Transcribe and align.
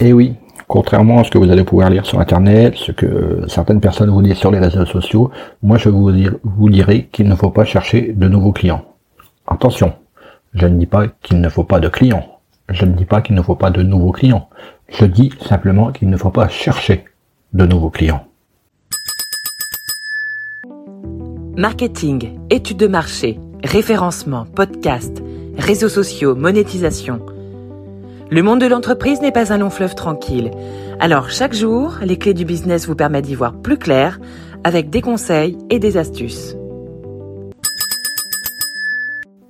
Et 0.00 0.12
oui, 0.12 0.34
contrairement 0.68 1.18
à 1.18 1.24
ce 1.24 1.30
que 1.30 1.38
vous 1.38 1.50
allez 1.50 1.64
pouvoir 1.64 1.90
lire 1.90 2.06
sur 2.06 2.20
Internet, 2.20 2.74
ce 2.76 2.92
que 2.92 3.42
certaines 3.48 3.80
personnes 3.80 4.10
vous 4.10 4.22
disent 4.22 4.36
sur 4.36 4.52
les 4.52 4.60
réseaux 4.60 4.86
sociaux, 4.86 5.30
moi 5.62 5.76
je 5.76 5.88
vous, 5.88 6.12
vous 6.44 6.68
dirai 6.70 7.08
qu'il 7.10 7.28
ne 7.28 7.34
faut 7.34 7.50
pas 7.50 7.64
chercher 7.64 8.12
de 8.12 8.28
nouveaux 8.28 8.52
clients. 8.52 8.84
Attention, 9.46 9.94
je 10.54 10.66
ne 10.66 10.78
dis 10.78 10.86
pas 10.86 11.08
qu'il 11.08 11.40
ne 11.40 11.48
faut 11.48 11.64
pas 11.64 11.80
de 11.80 11.88
clients. 11.88 12.38
Je 12.68 12.84
ne 12.84 12.92
dis 12.92 13.06
pas 13.06 13.22
qu'il 13.22 13.34
ne 13.34 13.42
faut 13.42 13.56
pas 13.56 13.70
de 13.70 13.82
nouveaux 13.82 14.12
clients. 14.12 14.48
Je 14.88 15.04
dis 15.04 15.32
simplement 15.40 15.90
qu'il 15.90 16.10
ne 16.10 16.16
faut 16.16 16.30
pas 16.30 16.48
chercher 16.48 17.04
de 17.52 17.66
nouveaux 17.66 17.90
clients. 17.90 18.24
Marketing, 21.56 22.38
études 22.50 22.76
de 22.76 22.86
marché, 22.86 23.40
référencement, 23.64 24.44
podcast, 24.44 25.22
réseaux 25.56 25.88
sociaux, 25.88 26.36
monétisation. 26.36 27.20
Le 28.30 28.42
monde 28.42 28.60
de 28.60 28.66
l'entreprise 28.66 29.22
n'est 29.22 29.32
pas 29.32 29.54
un 29.54 29.56
long 29.58 29.70
fleuve 29.70 29.94
tranquille. 29.94 30.50
Alors 31.00 31.30
chaque 31.30 31.54
jour, 31.54 31.96
les 32.02 32.18
clés 32.18 32.34
du 32.34 32.44
business 32.44 32.86
vous 32.86 32.94
permettent 32.94 33.24
d'y 33.24 33.34
voir 33.34 33.54
plus 33.54 33.78
clair 33.78 34.20
avec 34.64 34.90
des 34.90 35.00
conseils 35.00 35.56
et 35.70 35.78
des 35.78 35.96
astuces. 35.96 36.54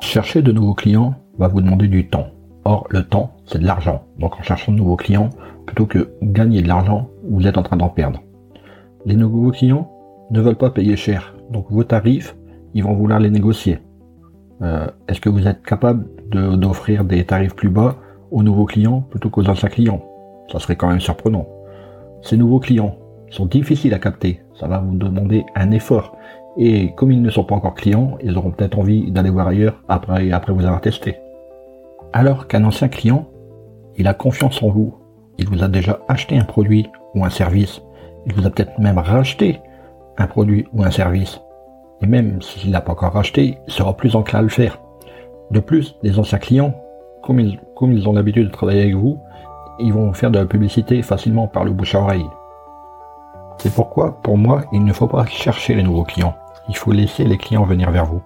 Chercher 0.00 0.40
de 0.42 0.52
nouveaux 0.52 0.74
clients 0.74 1.16
va 1.36 1.48
vous 1.48 1.60
demander 1.60 1.88
du 1.88 2.06
temps. 2.06 2.28
Or, 2.64 2.86
le 2.90 3.02
temps, 3.02 3.32
c'est 3.44 3.58
de 3.58 3.66
l'argent. 3.66 4.04
Donc 4.20 4.38
en 4.38 4.42
cherchant 4.44 4.70
de 4.70 4.76
nouveaux 4.76 4.94
clients, 4.94 5.30
plutôt 5.66 5.86
que 5.86 6.08
gagner 6.22 6.62
de 6.62 6.68
l'argent, 6.68 7.10
vous 7.28 7.48
êtes 7.48 7.58
en 7.58 7.64
train 7.64 7.76
d'en 7.76 7.88
perdre. 7.88 8.22
Les 9.04 9.16
nouveaux 9.16 9.50
clients 9.50 9.90
ne 10.30 10.40
veulent 10.40 10.54
pas 10.54 10.70
payer 10.70 10.94
cher. 10.94 11.34
Donc 11.50 11.66
vos 11.70 11.82
tarifs, 11.82 12.36
ils 12.74 12.84
vont 12.84 12.94
vouloir 12.94 13.18
les 13.18 13.30
négocier. 13.30 13.80
Euh, 14.62 14.86
est-ce 15.08 15.20
que 15.20 15.28
vous 15.28 15.48
êtes 15.48 15.62
capable 15.62 16.06
d'offrir 16.30 17.02
des 17.02 17.24
tarifs 17.24 17.56
plus 17.56 17.70
bas 17.70 17.96
aux 18.30 18.42
nouveaux 18.42 18.64
clients 18.64 19.02
plutôt 19.10 19.30
qu'aux 19.30 19.48
anciens 19.48 19.68
clients 19.68 20.02
Ça 20.50 20.58
serait 20.58 20.76
quand 20.76 20.88
même 20.88 21.00
surprenant. 21.00 21.46
Ces 22.22 22.36
nouveaux 22.36 22.60
clients 22.60 22.96
sont 23.30 23.46
difficiles 23.46 23.94
à 23.94 23.98
capter. 23.98 24.40
Ça 24.58 24.66
va 24.66 24.78
vous 24.78 24.96
demander 24.96 25.44
un 25.54 25.70
effort. 25.70 26.16
Et 26.56 26.92
comme 26.96 27.12
ils 27.12 27.22
ne 27.22 27.30
sont 27.30 27.44
pas 27.44 27.54
encore 27.54 27.74
clients, 27.74 28.18
ils 28.22 28.36
auront 28.36 28.50
peut-être 28.50 28.78
envie 28.78 29.10
d'aller 29.10 29.30
voir 29.30 29.48
ailleurs 29.48 29.82
après, 29.88 30.30
après 30.32 30.52
vous 30.52 30.64
avoir 30.64 30.80
testé. 30.80 31.16
Alors 32.12 32.48
qu'un 32.48 32.64
ancien 32.64 32.88
client, 32.88 33.26
il 33.96 34.08
a 34.08 34.14
confiance 34.14 34.62
en 34.62 34.68
vous. 34.68 34.94
Il 35.38 35.48
vous 35.48 35.62
a 35.62 35.68
déjà 35.68 36.00
acheté 36.08 36.36
un 36.36 36.44
produit 36.44 36.86
ou 37.14 37.24
un 37.24 37.30
service. 37.30 37.80
Il 38.26 38.34
vous 38.34 38.46
a 38.46 38.50
peut-être 38.50 38.78
même 38.78 38.98
racheté 38.98 39.60
un 40.18 40.26
produit 40.26 40.66
ou 40.72 40.82
un 40.82 40.90
service. 40.90 41.40
Et 42.02 42.06
même 42.06 42.42
s'il 42.42 42.70
n'a 42.70 42.80
pas 42.80 42.92
encore 42.92 43.12
racheté, 43.12 43.58
il 43.66 43.72
sera 43.72 43.96
plus 43.96 44.16
enclin 44.16 44.40
à 44.40 44.42
le 44.42 44.48
faire. 44.48 44.78
De 45.50 45.60
plus, 45.60 45.96
les 46.02 46.18
anciens 46.18 46.38
clients, 46.38 46.74
comme 47.22 47.40
ils, 47.40 48.08
ont 48.08 48.12
l'habitude 48.12 48.46
de 48.46 48.52
travailler 48.52 48.82
avec 48.82 48.94
vous, 48.94 49.18
ils 49.78 49.92
vont 49.92 50.12
faire 50.12 50.30
de 50.30 50.38
la 50.38 50.46
publicité 50.46 51.02
facilement 51.02 51.46
par 51.46 51.64
le 51.64 51.72
bouche 51.72 51.94
à 51.94 52.00
oreille. 52.00 52.26
C'est 53.58 53.74
pourquoi, 53.74 54.20
pour 54.22 54.38
moi, 54.38 54.62
il 54.72 54.84
ne 54.84 54.92
faut 54.92 55.06
pas 55.06 55.26
chercher 55.26 55.74
les 55.74 55.82
nouveaux 55.82 56.04
clients. 56.04 56.34
Il 56.68 56.76
faut 56.76 56.92
laisser 56.92 57.24
les 57.24 57.36
clients 57.36 57.64
venir 57.64 57.90
vers 57.90 58.06
vous. 58.06 58.22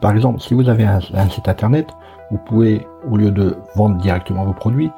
Par 0.00 0.12
exemple, 0.12 0.40
si 0.40 0.54
vous 0.54 0.68
avez 0.68 0.84
un, 0.84 1.00
site 1.28 1.48
internet, 1.48 1.88
vous 2.30 2.38
pouvez, 2.38 2.86
au 3.10 3.16
lieu 3.16 3.30
de 3.30 3.56
vendre 3.74 3.96
directement 3.96 4.44
vos 4.44 4.52
produits, 4.52 4.90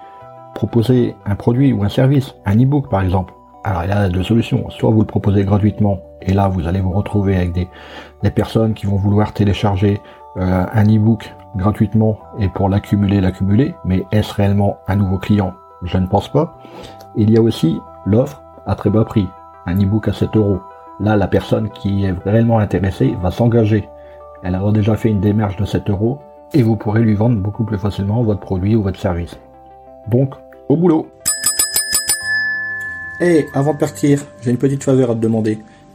proposer 0.54 1.16
un 1.25 1.34
produit 1.34 1.72
ou 1.72 1.82
un 1.84 1.88
service, 1.88 2.34
un 2.44 2.58
e-book 2.58 2.91
par 2.91 3.02
exemple. 3.02 3.32
Alors 3.64 3.84
il 3.84 3.91
y 3.91 3.92
a 3.92 4.08
deux 4.08 4.22
solutions. 4.22 4.69
Soit 4.70 4.91
vous 4.91 5.00
le 5.00 5.06
proposez 5.06 5.44
gratuitement 5.44 5.98
et 6.22 6.32
là 6.32 6.48
vous 6.48 6.66
allez 6.66 6.80
vous 6.80 6.92
retrouver 6.92 7.36
avec 7.36 7.52
des 7.52 8.30
personnes 8.30 8.75
qui 8.75 8.86
vont 8.86 8.97
vouloir 8.97 9.32
télécharger 9.32 10.00
euh, 10.36 10.64
un 10.73 10.84
e-book 10.84 11.34
gratuitement 11.56 12.19
et 12.39 12.48
pour 12.48 12.69
l'accumuler, 12.69 13.20
l'accumuler. 13.20 13.75
Mais 13.84 14.05
est-ce 14.12 14.34
réellement 14.34 14.78
un 14.87 14.97
nouveau 14.97 15.19
client? 15.19 15.55
Je 15.83 15.98
ne 15.98 16.06
pense 16.06 16.28
pas. 16.28 16.59
Il 17.17 17.31
y 17.31 17.37
a 17.37 17.42
aussi 17.42 17.81
l'offre 18.06 18.42
à 18.67 18.75
très 18.75 18.91
bas 18.91 19.05
prix, 19.05 19.27
un 19.67 19.77
e-book 19.77 20.09
à 20.09 20.12
7 20.12 20.37
euros. 20.37 20.61
Là, 21.00 21.17
la 21.17 21.27
personne 21.27 21.70
qui 21.70 22.05
est 22.05 22.14
réellement 22.25 22.59
intéressée 22.59 23.17
va 23.20 23.31
s'engager. 23.31 23.89
Elle 24.42 24.55
aura 24.55 24.72
déjà 24.72 24.97
fait 24.97 25.09
une 25.09 25.21
démarche 25.21 25.56
de 25.56 25.65
7 25.65 25.91
euros 25.91 26.21
et 26.53 26.62
vous 26.62 26.77
pourrez 26.77 27.03
lui 27.03 27.15
vendre 27.15 27.37
beaucoup 27.37 27.65
plus 27.65 27.78
facilement 27.78 28.22
votre 28.22 28.41
produit 28.41 28.77
ou 28.77 28.83
votre 28.83 28.99
service. 28.99 29.37
Donc, 30.09 30.34
au 30.69 30.77
boulot 30.77 31.09
Hey, 33.21 33.47
avant 33.53 33.75
de 33.75 33.78
partir, 33.78 34.25
j'ai 34.41 34.50
une 34.50 34.56
petite 34.56 34.83
faveur 34.83 35.10
à 35.10 35.15
te 35.15 35.21
demander. 35.21 35.62